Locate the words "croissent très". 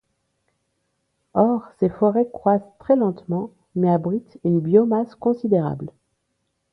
2.33-2.95